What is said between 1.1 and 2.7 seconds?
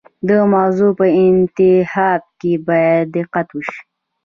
انتخاب کې